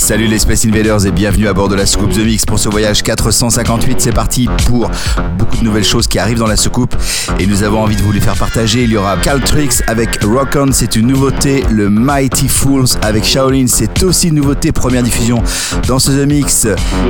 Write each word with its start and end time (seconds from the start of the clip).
Salut 0.00 0.26
les 0.26 0.38
Space 0.38 0.64
Invaders 0.64 1.06
et 1.06 1.10
bienvenue 1.10 1.46
à 1.46 1.52
bord 1.52 1.68
de 1.68 1.74
la 1.74 1.84
soucoupe 1.84 2.10
The 2.12 2.24
Mix 2.24 2.46
pour 2.46 2.58
ce 2.58 2.70
voyage 2.70 3.02
458. 3.02 4.00
C'est 4.00 4.12
parti 4.12 4.48
pour 4.66 4.90
beaucoup 5.38 5.58
de 5.58 5.62
nouvelles 5.62 5.84
choses 5.84 6.08
qui 6.08 6.18
arrivent 6.18 6.38
dans 6.38 6.46
la 6.46 6.56
soucoupe 6.56 6.96
et 7.38 7.46
nous 7.46 7.62
avons 7.62 7.82
envie 7.82 7.96
de 7.96 8.02
vous 8.02 8.10
les 8.10 8.20
faire 8.20 8.34
partager. 8.34 8.84
Il 8.84 8.90
y 8.90 8.96
aura 8.96 9.18
Caltrix 9.18 9.68
avec 9.86 10.24
Rock 10.24 10.56
On, 10.56 10.72
c'est 10.72 10.96
une 10.96 11.06
nouveauté. 11.06 11.64
Le 11.70 11.90
Mighty 11.90 12.48
Fools 12.48 12.86
avec 13.02 13.24
Shaolin, 13.24 13.66
c'est 13.68 14.02
aussi 14.02 14.28
une 14.28 14.36
nouveauté. 14.36 14.72
Première 14.72 15.02
diffusion 15.02 15.42
dans 15.86 15.98
ce 15.98 16.10
The 16.10 16.26
Mix. 16.26 16.66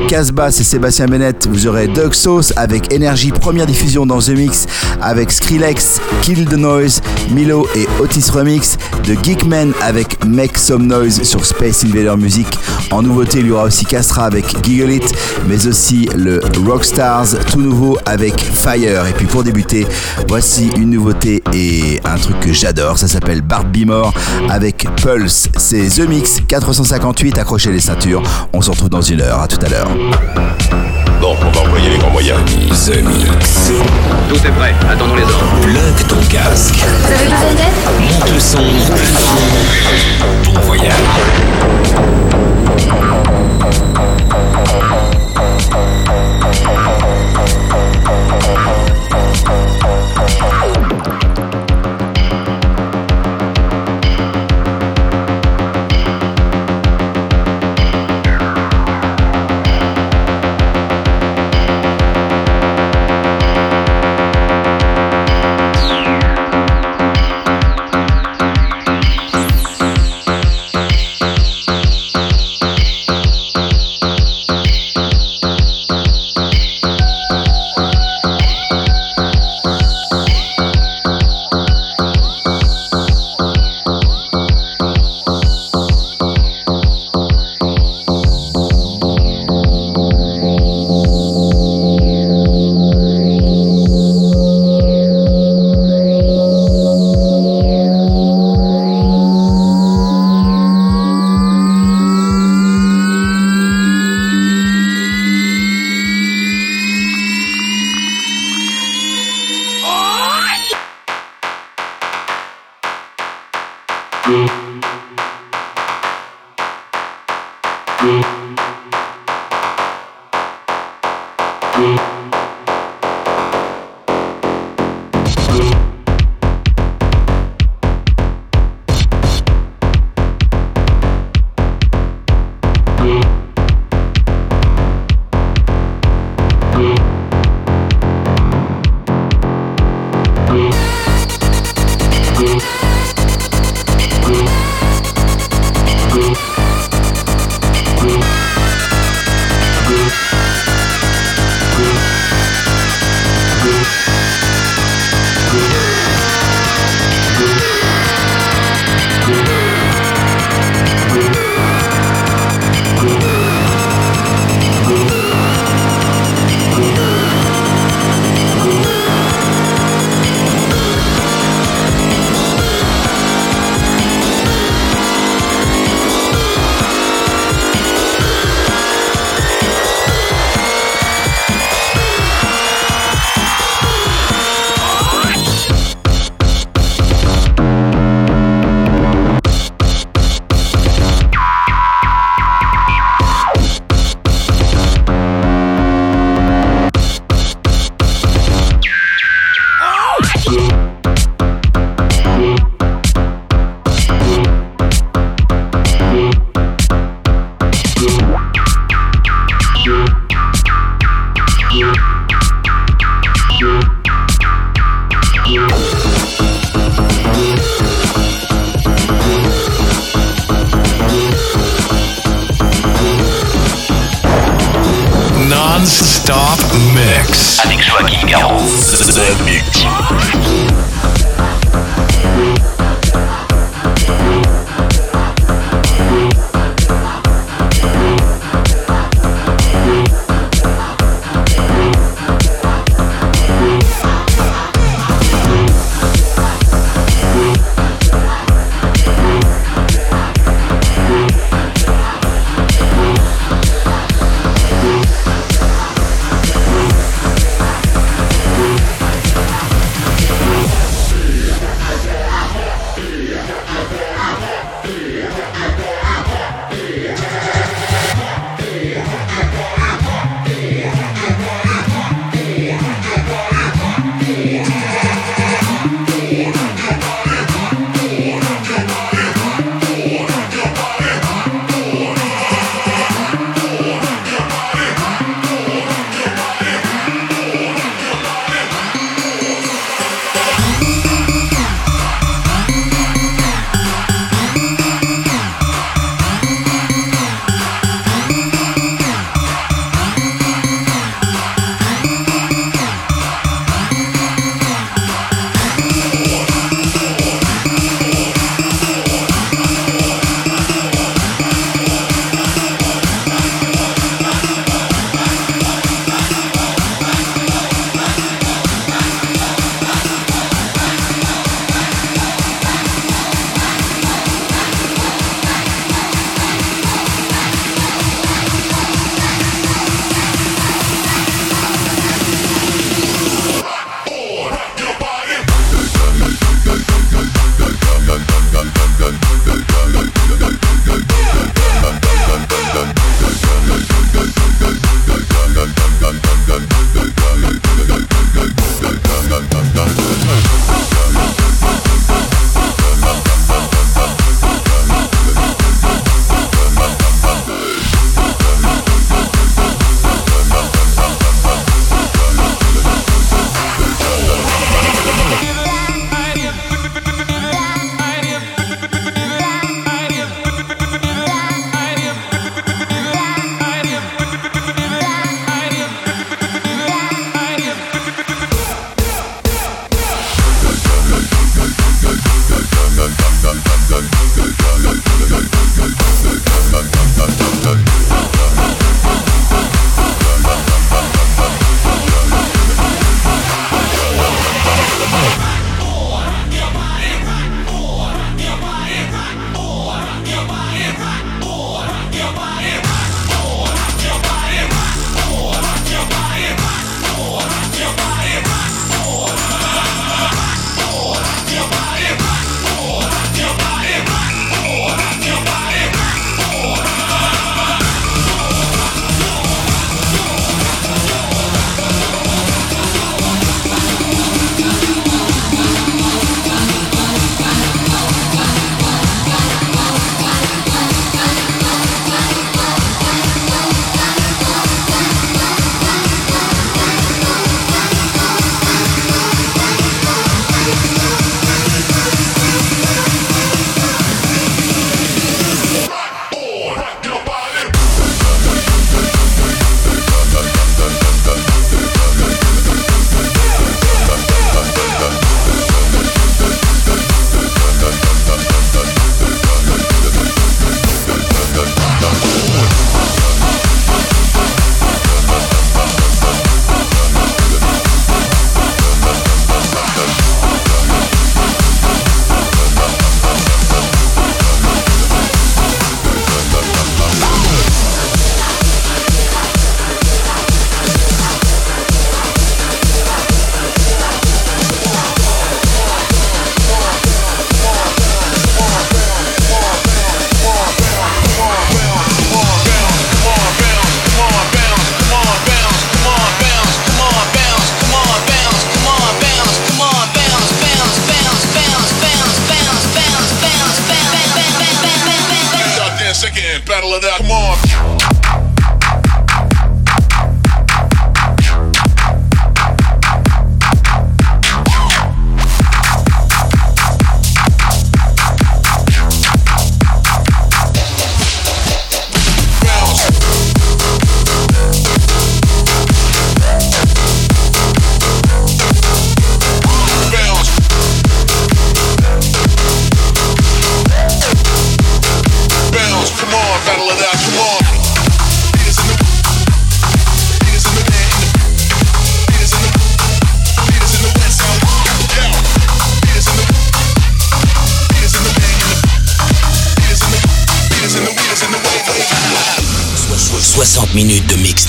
Casbah, 0.09 0.49
et 0.49 0.65
Sébastien 0.65 1.07
Bennett. 1.07 1.47
Vous 1.49 1.69
aurez 1.69 1.87
Doug 1.87 2.13
Sauce 2.13 2.53
avec 2.57 2.93
Energy, 2.93 3.31
première 3.31 3.67
diffusion 3.67 4.05
dans 4.05 4.19
The 4.19 4.31
Mix 4.31 4.67
avec 5.01 5.31
Skrillex, 5.31 6.01
Kill 6.23 6.45
the 6.45 6.57
Noise, 6.57 7.01
Milo 7.31 7.69
et 7.77 7.87
Otis 8.01 8.31
Remix. 8.31 8.77
The 9.05 9.17
Geekman 9.23 9.73
avec 9.81 10.23
Make 10.27 10.59
Some 10.59 10.87
Noise 10.87 11.23
sur 11.23 11.47
Space 11.47 11.85
Invader 11.85 12.17
Music. 12.19 12.49
En 12.91 13.03
nouveauté, 13.03 13.41
il 13.41 13.47
y 13.47 13.51
aura 13.51 13.65
aussi 13.65 13.85
Castra 13.85 14.25
avec 14.25 14.47
Giggle 14.65 14.93
It, 14.93 15.15
mais 15.49 15.67
aussi 15.67 16.09
le 16.17 16.41
Rockstars 16.67 17.39
tout 17.51 17.61
nouveau 17.61 17.99
avec 18.07 18.41
Fire. 18.41 19.07
Et 19.07 19.13
puis 19.13 19.27
pour 19.27 19.45
débuter, 19.45 19.87
voici 20.29 20.71
une 20.77 20.91
nouveauté 20.91 21.43
et 21.53 22.01
un 22.05 22.17
truc 22.17 22.41
que 22.41 22.53
j'adore, 22.53 22.99
ça 22.99 23.09
s'appelle 23.09 23.43
Bart 23.43 23.65
Bimore 23.65 24.13
avec 24.49 24.87
Pulse. 24.97 25.49
C'est 25.57 25.89
The 25.89 26.09
Mix 26.09 26.41
458, 26.47 27.39
accrochez 27.39 27.71
les 27.71 27.81
ceintures. 27.81 28.23
On 28.53 28.61
se 28.61 28.71
retrouve 28.71 28.91
dans 28.91 29.03
une 29.03 29.21
heure, 29.21 29.41
à 29.41 29.49
tout 29.49 29.65
à 29.65 29.69
l'heure. 29.69 29.89
Bon, 31.21 31.37
on 31.41 31.51
va 31.51 31.61
employer 31.61 31.91
les 31.91 31.99
grands 31.99 32.11
moyens. 32.11 32.41
The 32.87 33.03
Mix. 33.05 33.71
Tout 34.29 34.47
est 34.47 34.53
prêt, 34.53 34.75
attendons 34.91 35.15
les 35.15 35.23
ordres. 35.23 35.61
Plug 35.63 36.07
ton 36.09 36.17
casque. 36.29 36.77
Vous 36.77 37.13
avez 37.13 37.25
besoin 37.25 37.55
d'aide 37.55 37.75
Monte 38.01 38.33
le 38.33 38.41
son. 38.41 38.59
Bon 40.45 40.61
voyage. 40.61 40.91
Non-stop 42.91 43.31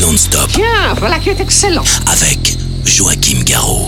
non-stop. 0.01 0.49
Tiens, 0.53 0.95
voilà 0.97 1.19
qui 1.19 1.29
est 1.29 1.39
excellent. 1.39 1.83
Avec 2.11 2.57
Joachim 2.85 3.43
Garraud. 3.45 3.87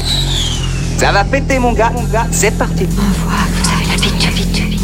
Ça 0.98 1.12
va 1.12 1.24
péter 1.24 1.58
mon 1.58 1.74
gars, 1.74 1.90
mon 1.90 2.04
gars, 2.04 2.28
c'est 2.32 2.56
parti. 2.56 2.88
On 2.92 3.26
voit 3.26 3.34
que 3.48 3.64
vous 3.64 3.70
avez 3.74 4.24
l'habitude. 4.24 4.83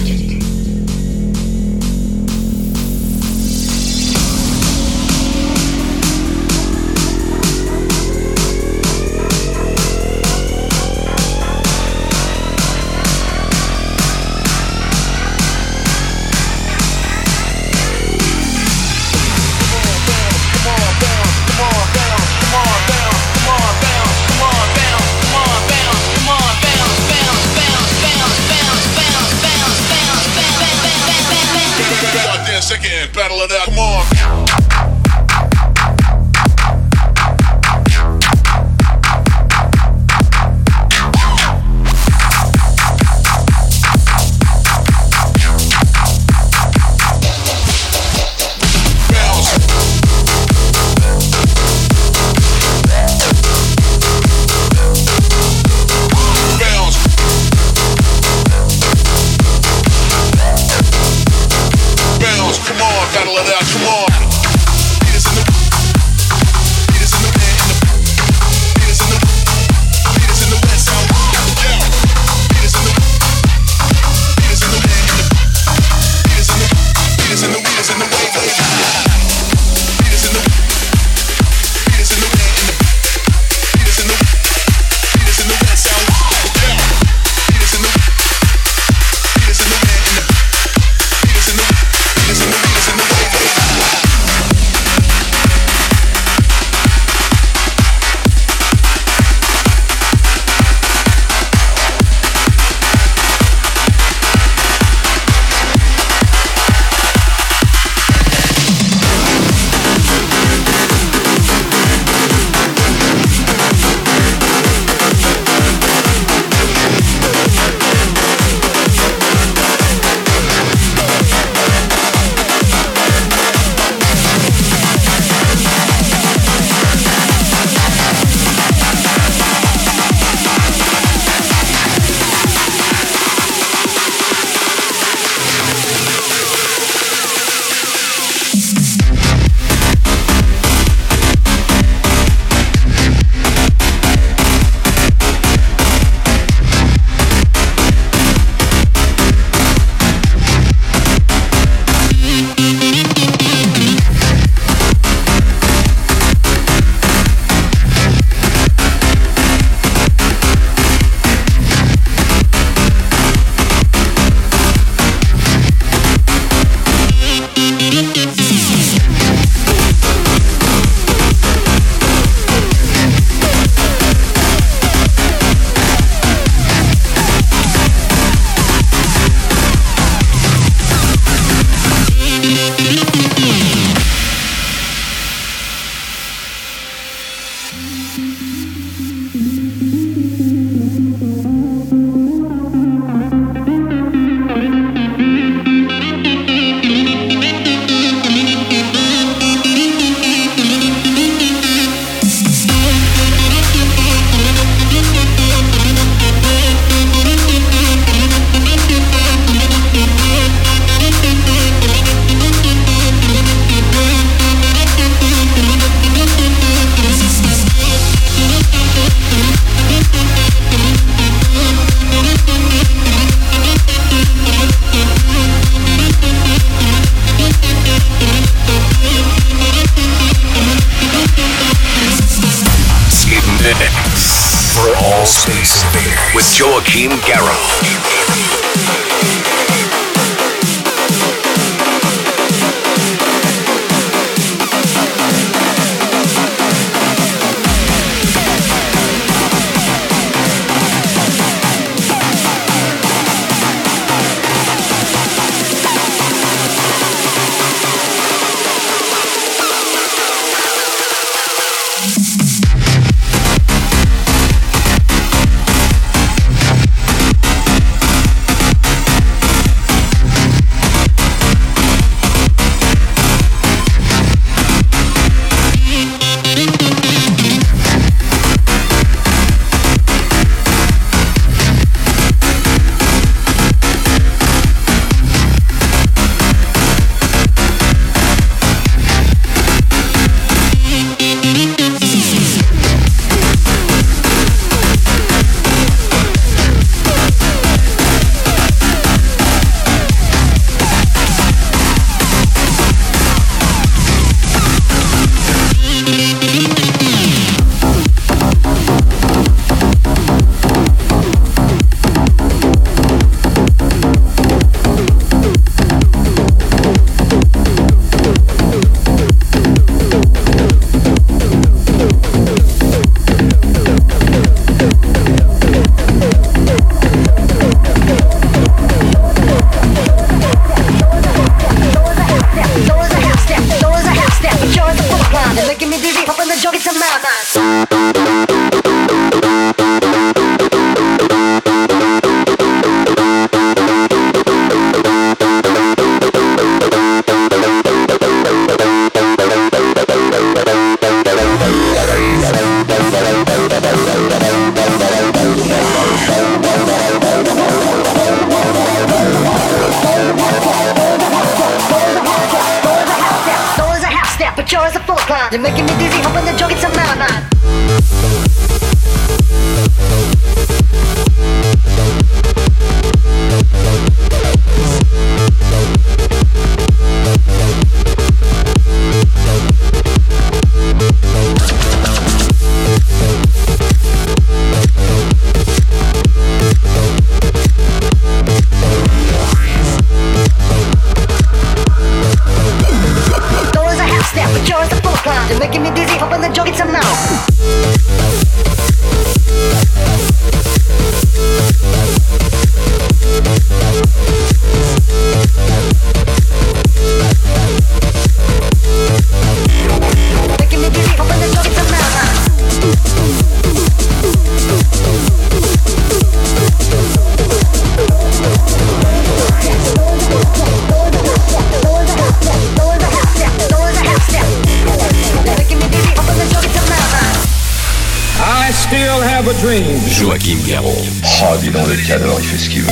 Joachim 430.20 430.58
Garraud. 430.68 430.92
Oh, 431.24 431.58
dis 431.62 431.70
donc, 431.70 431.88
le 431.88 431.96
cador, 431.96 432.38
il 432.42 432.46
fait 432.46 432.58
ce 432.58 432.70
qu'il 432.70 432.82
veut. 432.82 432.92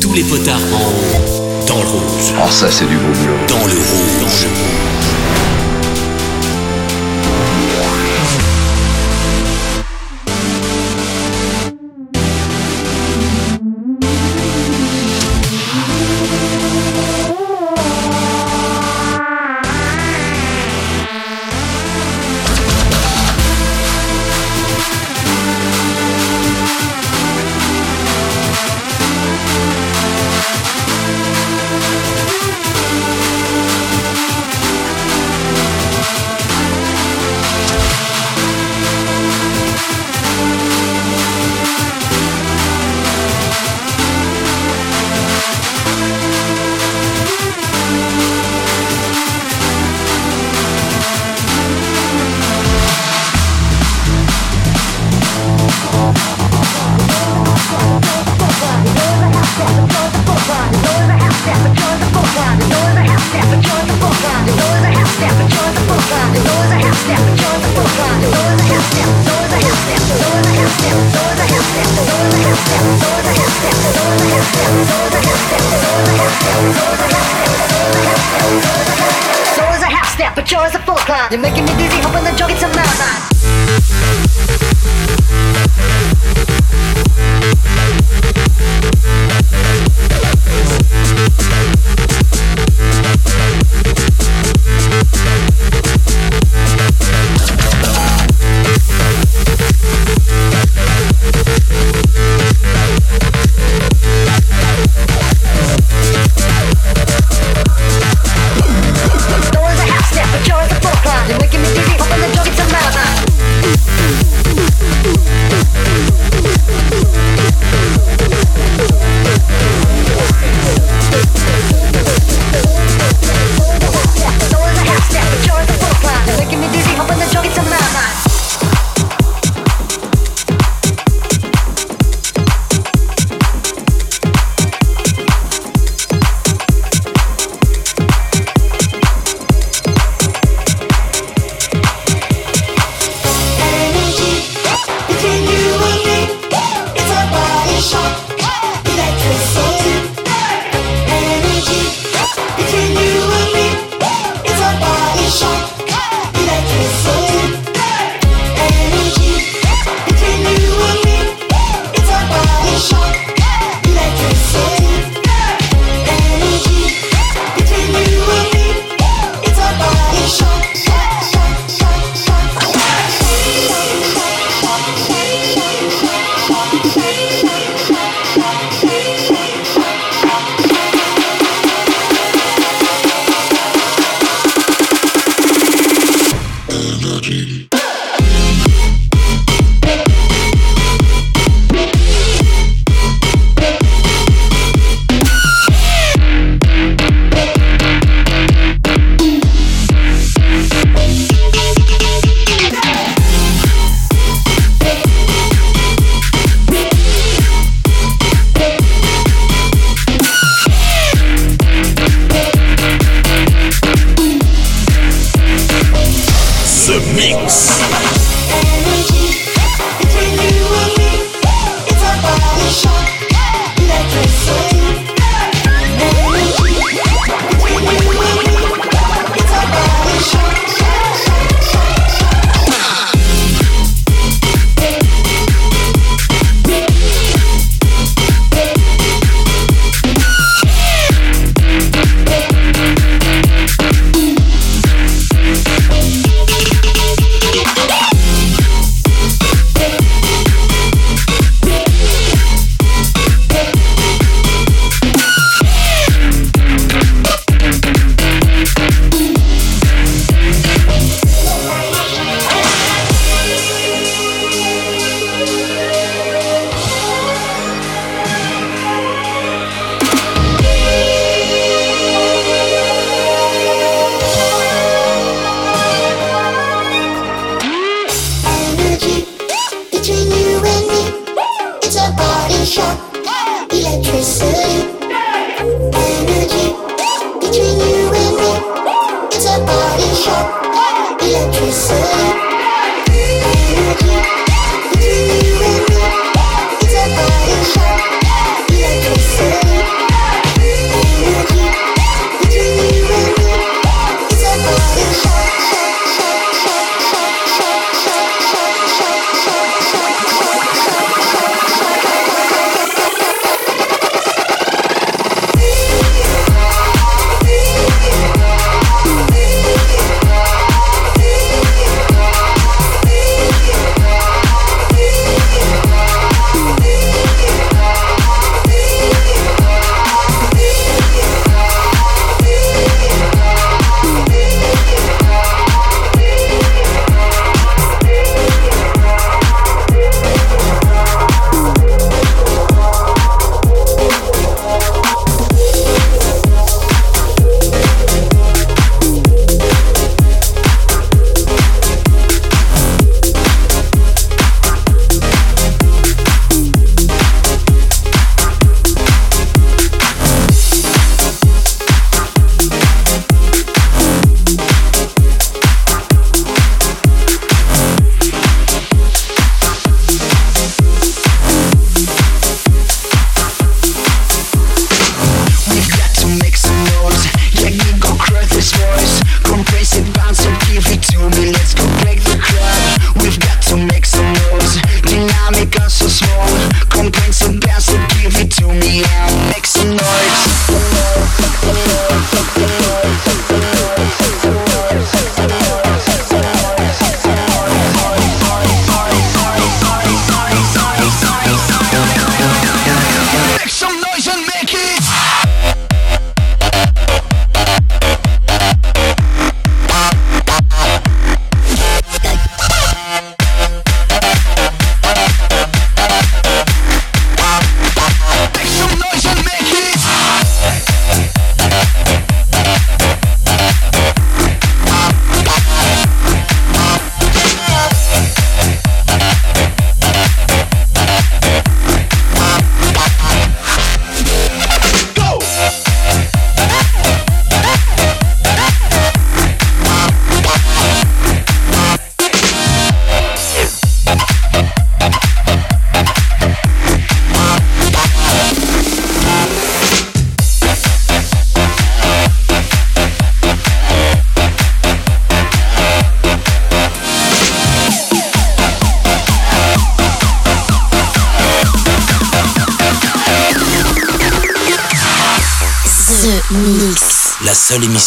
Tous 0.00 0.14
les 0.14 0.22
potards 0.22 0.58
en... 0.72 1.66
dans 1.66 1.82
le 1.82 1.88
rouge. 1.88 2.32
Oh, 2.42 2.50
ça, 2.50 2.70
c'est 2.70 2.86
du 2.86 2.96
beau 2.96 3.12
boulot. 3.12 3.36
Dans 3.48 3.66
le 3.66 3.74
rouge. 3.74 4.16
Dans 4.20 4.26
le 4.26 4.48
rouge. 4.48 4.95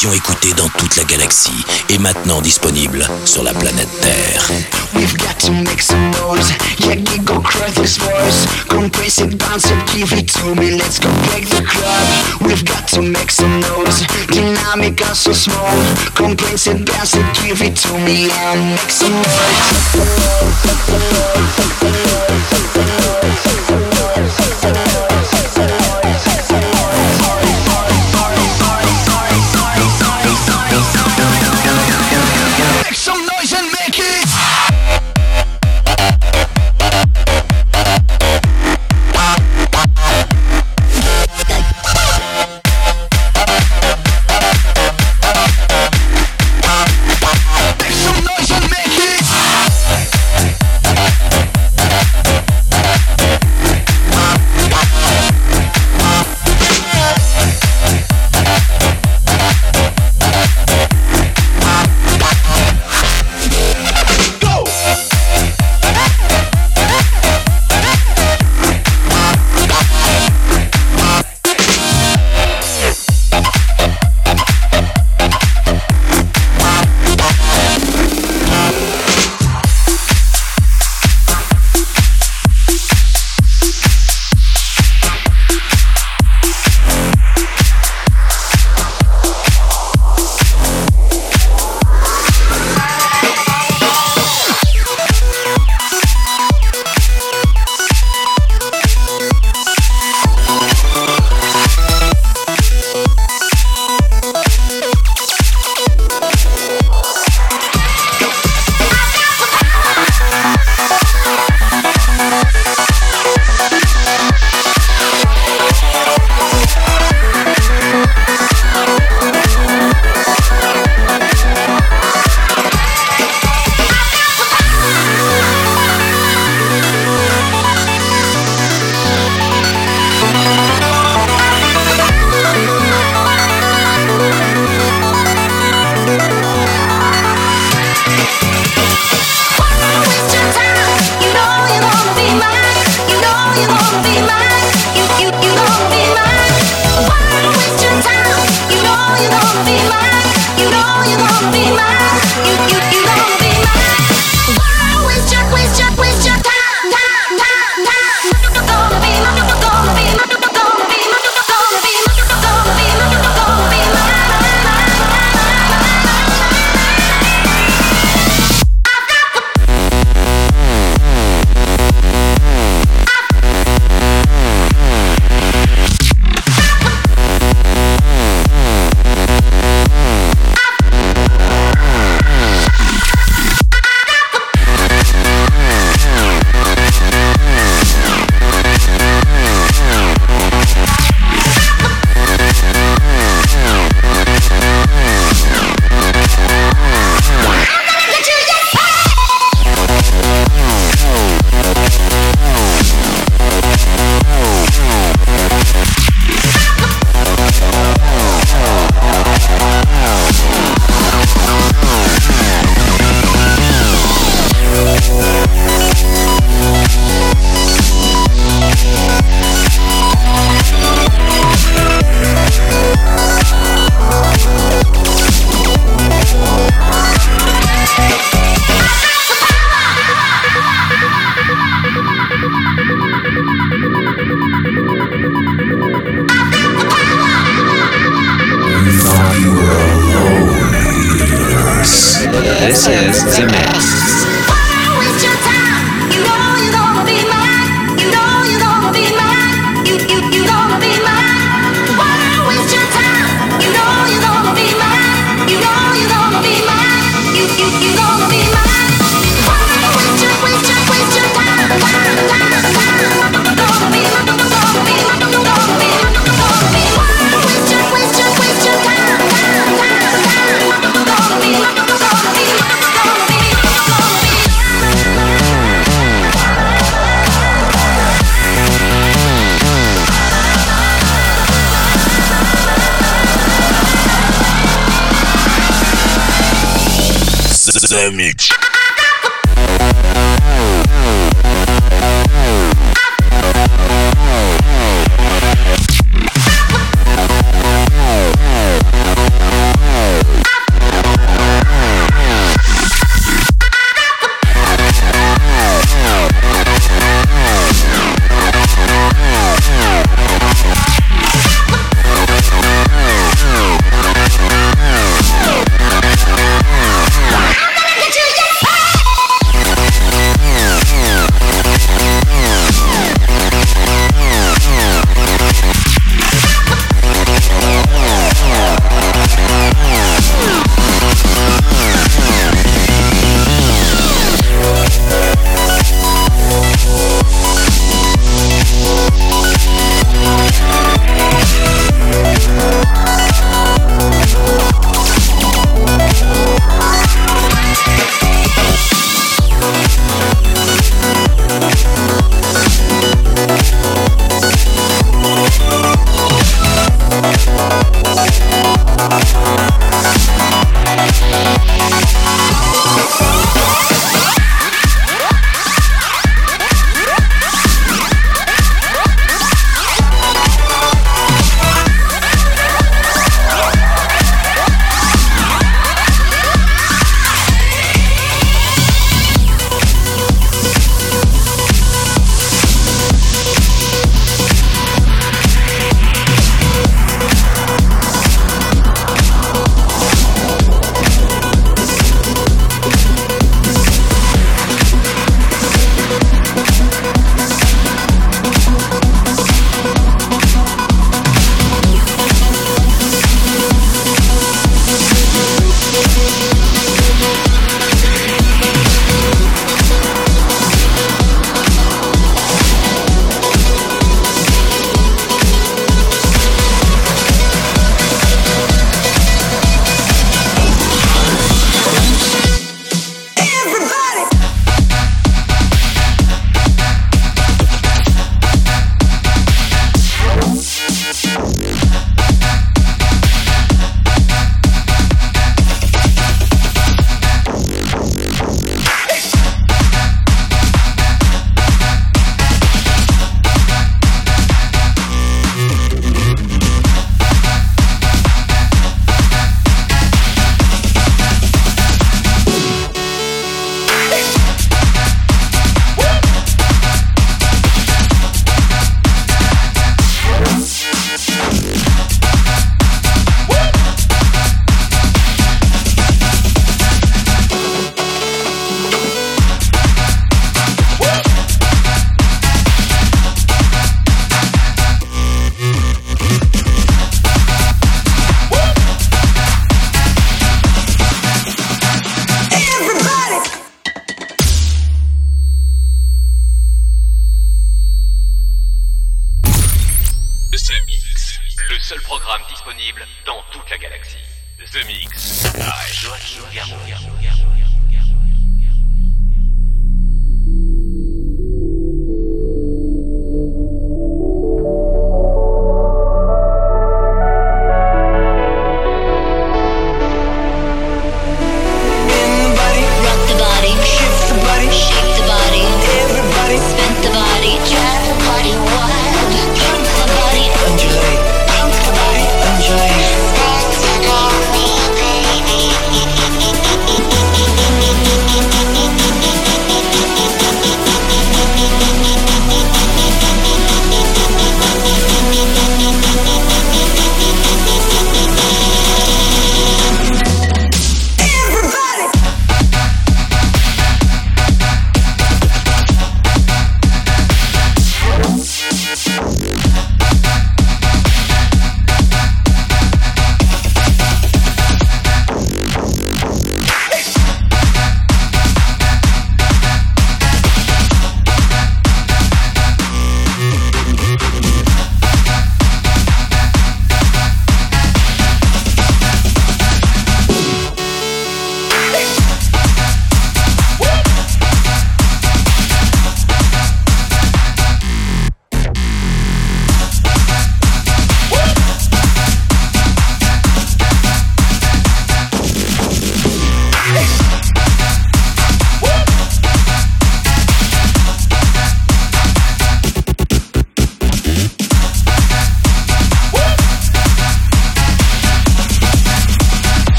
Écoutée 0.00 0.52
dans 0.54 0.68
toute 0.78 0.96
la 0.96 1.04
galaxie 1.04 1.64
est 1.90 1.98
maintenant 1.98 2.40
disponible 2.40 3.06
sur 3.26 3.42
la 3.42 3.52
planète 3.52 3.88
Terre. 4.00 4.48
We've 4.94 5.16
got 5.18 5.38
to 5.40 5.52
make 5.52 5.82
some 5.82 6.10
noise. 6.12 6.50
Yeah, 6.78 6.96
go 7.24 7.40
crazy 7.40 8.00
voice. 8.00 8.46
Come 8.68 8.90
crazy, 8.90 9.26
bounce 9.36 9.66
it, 9.66 9.76
give 9.94 10.12
it 10.12 10.32
to 10.32 10.54
me. 10.54 10.72
Let's 10.72 10.98
go 10.98 11.10
break 11.28 11.46
the 11.48 11.62
club. 11.62 12.06
We've 12.40 12.64
got 12.64 12.88
to 12.88 13.02
make 13.02 13.30
some 13.30 13.60
noise. 13.60 14.06
Dynamic 14.28 15.00
are 15.02 15.14
so 15.14 15.32
small. 15.32 15.76
Come 16.14 16.36
crazy, 16.36 16.72
bounce 16.72 17.14
it, 17.14 17.26
give 17.44 17.60
it 17.60 17.76
to 17.76 17.92
me 17.98 18.30
and 18.30 18.70
make 18.70 18.90
some 18.90 19.12
noise. 19.12 19.92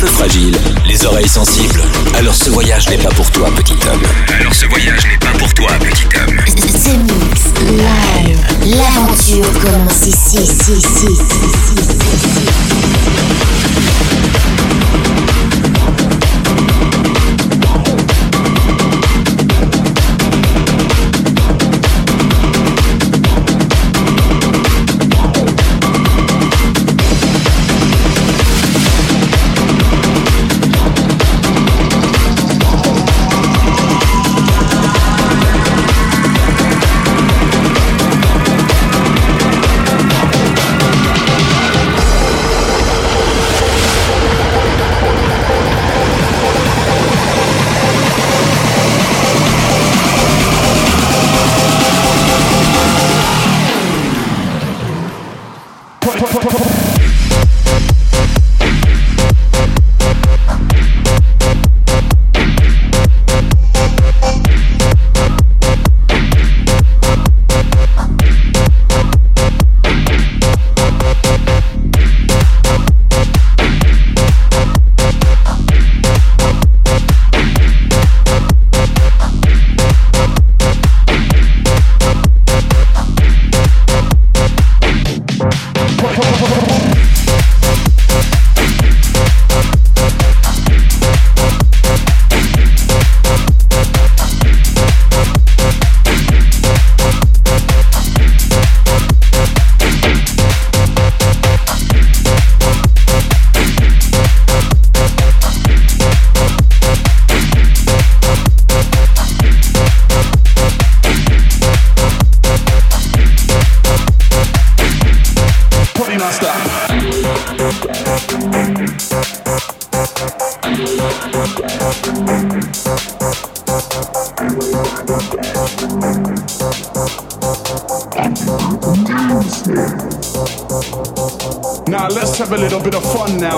Peu 0.00 0.06
fragile, 0.06 0.56
les 0.86 1.04
oreilles 1.04 1.28
sensibles. 1.28 1.82
Alors 2.16 2.34
ce 2.34 2.50
voyage 2.50 2.88
n'est 2.88 2.98
pas 2.98 3.10
pour 3.10 3.30
toi, 3.30 3.50
petit 3.56 3.76
homme. 3.90 4.02
Alors 4.38 4.54
ce 4.54 4.66
voyage 4.66 5.06
n'est 5.06 5.18
pas 5.18 5.36
pour 5.38 5.52
toi, 5.54 5.70
petit 5.80 6.06
homme. 6.16 6.36
The 6.36 6.96
Mix 6.98 7.42
Live. 7.66 8.38
L'aventure 8.76 9.50
commence 9.60 10.06
ici, 10.06 10.36
ici, 10.42 10.72
ici, 10.72 11.06
ici, 11.10 11.40
ici. 11.76 11.98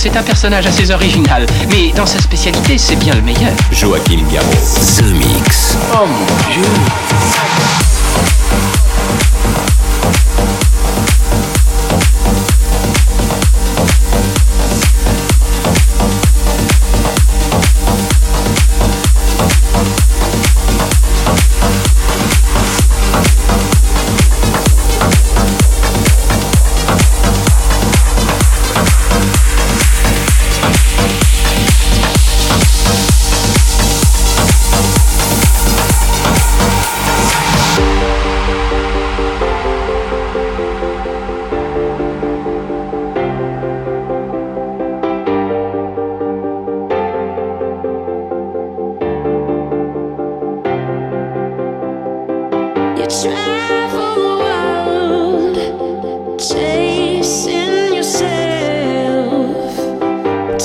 C'est 0.00 0.16
un 0.16 0.22
personnage 0.22 0.64
assez 0.64 0.90
original. 0.92 1.44
Mais 1.68 1.92
dans 1.94 2.06
sa 2.06 2.18
spécialité, 2.18 2.78
c'est 2.78 2.96
bien 2.96 3.14
le 3.14 3.20
meilleur. 3.20 3.52
Joachim 3.70 4.22
Garraud. 4.32 4.50
The 4.96 5.02
Mix. 5.12 5.76
Oh 5.92 6.06
mon 6.06 6.54
dieu. 6.54 6.64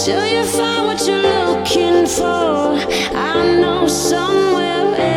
Till 0.06 0.28
you 0.28 0.44
find 0.46 0.86
what 0.86 1.08
you're 1.08 1.24
looking 1.24 2.06
for, 2.06 2.78
I 3.16 3.58
know 3.60 3.88
somewhere 3.88 4.96
else. 4.96 5.15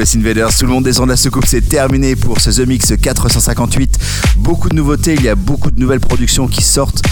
Space 0.00 0.16
Invaders, 0.16 0.56
tout 0.56 0.64
le 0.64 0.72
monde 0.72 0.84
descend 0.84 1.08
de 1.08 1.10
la 1.10 1.16
soucoupe, 1.18 1.44
c'est 1.46 1.60
terminé 1.60 2.16
pour 2.16 2.40
ce 2.40 2.48
The 2.48 2.66
Mix 2.66 2.94
458. 3.02 3.98
Beaucoup 4.36 4.70
de 4.70 4.74
nouveautés, 4.74 5.12
il 5.12 5.22
y 5.22 5.28
a 5.28 5.34
beaucoup 5.34 5.70
de 5.70 5.78
nouvelles 5.78 6.00
productions 6.00 6.48
qui 6.48 6.62
sortent 6.62 7.02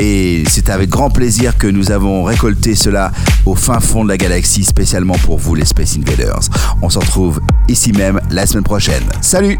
et 0.00 0.44
c'est 0.48 0.70
avec 0.70 0.88
grand 0.88 1.10
plaisir 1.10 1.58
que 1.58 1.66
nous 1.66 1.90
avons 1.90 2.24
récolté 2.24 2.74
cela 2.74 3.12
au 3.44 3.54
fin 3.54 3.80
fond 3.80 4.02
de 4.02 4.08
la 4.08 4.16
galaxie 4.16 4.64
spécialement 4.64 5.16
pour 5.24 5.38
vous 5.38 5.54
les 5.54 5.66
Space 5.66 5.98
Invaders. 5.98 6.40
On 6.80 6.88
se 6.88 6.98
retrouve 6.98 7.38
ici 7.68 7.92
même 7.92 8.18
la 8.30 8.46
semaine 8.46 8.64
prochaine. 8.64 9.04
Salut 9.20 9.58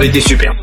avez 0.00 0.08
été 0.08 0.20
super. 0.22 0.59